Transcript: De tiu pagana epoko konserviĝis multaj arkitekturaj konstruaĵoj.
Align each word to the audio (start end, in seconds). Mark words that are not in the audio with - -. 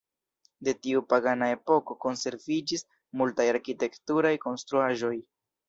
De 0.67 0.73
tiu 0.85 1.03
pagana 1.13 1.49
epoko 1.57 1.97
konserviĝis 2.07 2.87
multaj 3.21 3.47
arkitekturaj 3.55 4.35
konstruaĵoj. 4.49 5.17